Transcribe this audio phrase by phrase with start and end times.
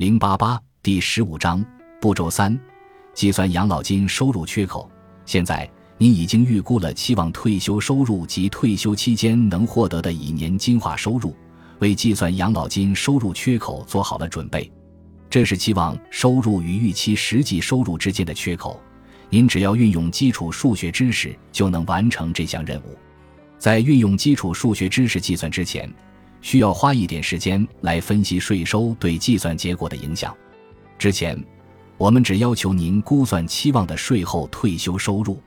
[0.00, 1.62] 零八八第十五章
[2.00, 2.58] 步骤三：
[3.12, 4.90] 计算养老金收入缺口。
[5.26, 11.36] 现在您已经预估了期望退休收入及退休期间能获得的以年金化收入，
[11.80, 14.72] 为计算养老金收入缺口做好了准备。
[15.28, 18.80] 这是期望收入与预期实际收入之间的缺口。
[19.28, 22.96] 您只要运用基础数学知识就能完成这项任务。
[23.58, 25.92] 在运用基础数学知识计算之前，
[26.40, 30.34] 需要花一点时间来分析税收对计算结果的影响。
[30.98, 31.42] 之前，
[31.96, 35.40] 我们只要求您估算期望的税后退休收入。